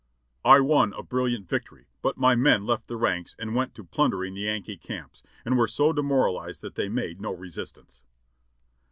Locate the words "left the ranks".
2.65-3.35